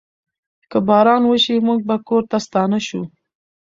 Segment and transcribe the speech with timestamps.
[0.71, 3.01] که باران وشي، موږ به کور ته ستانه شو.